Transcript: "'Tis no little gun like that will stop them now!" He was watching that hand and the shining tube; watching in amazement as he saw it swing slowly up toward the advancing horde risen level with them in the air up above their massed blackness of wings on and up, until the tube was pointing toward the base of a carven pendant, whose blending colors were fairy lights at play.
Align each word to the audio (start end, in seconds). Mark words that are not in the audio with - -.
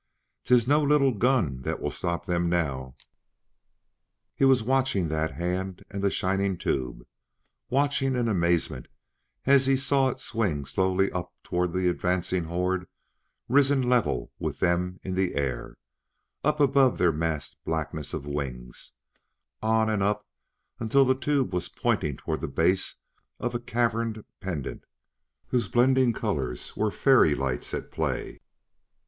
"'Tis 0.45 0.67
no 0.67 0.81
little 0.81 1.11
gun 1.13 1.57
like 1.57 1.63
that 1.63 1.79
will 1.79 1.91
stop 1.91 2.25
them 2.25 2.49
now!" 2.49 2.95
He 4.33 4.45
was 4.45 4.63
watching 4.63 5.09
that 5.09 5.33
hand 5.33 5.83
and 5.91 6.03
the 6.03 6.09
shining 6.09 6.57
tube; 6.57 7.05
watching 7.69 8.15
in 8.15 8.27
amazement 8.27 8.87
as 9.45 9.67
he 9.67 9.75
saw 9.77 10.09
it 10.09 10.19
swing 10.19 10.65
slowly 10.65 11.11
up 11.11 11.31
toward 11.43 11.71
the 11.73 11.87
advancing 11.87 12.45
horde 12.45 12.87
risen 13.47 13.83
level 13.87 14.31
with 14.39 14.59
them 14.59 14.99
in 15.03 15.13
the 15.13 15.35
air 15.35 15.77
up 16.43 16.59
above 16.59 16.97
their 16.97 17.11
massed 17.11 17.63
blackness 17.63 18.11
of 18.11 18.25
wings 18.25 18.93
on 19.61 19.87
and 19.87 20.01
up, 20.01 20.25
until 20.79 21.05
the 21.05 21.13
tube 21.13 21.53
was 21.53 21.69
pointing 21.69 22.17
toward 22.17 22.41
the 22.41 22.47
base 22.47 22.95
of 23.39 23.53
a 23.53 23.59
carven 23.59 24.25
pendant, 24.39 24.83
whose 25.49 25.67
blending 25.67 26.11
colors 26.11 26.75
were 26.75 26.89
fairy 26.89 27.35
lights 27.35 27.71
at 27.71 27.91
play. 27.91 28.39